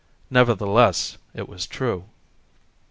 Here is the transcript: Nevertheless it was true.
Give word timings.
Nevertheless 0.31 1.19
it 1.35 1.47
was 1.47 1.67
true. 1.67 2.05